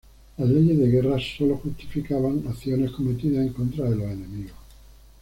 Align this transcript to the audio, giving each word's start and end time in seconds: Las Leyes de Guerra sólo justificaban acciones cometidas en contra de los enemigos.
Las 0.39 0.49
Leyes 0.49 0.79
de 0.79 0.89
Guerra 0.89 1.19
sólo 1.19 1.57
justificaban 1.57 2.43
acciones 2.49 2.89
cometidas 2.89 3.45
en 3.45 3.53
contra 3.53 3.87
de 3.87 3.97
los 3.97 4.05
enemigos. 4.09 4.57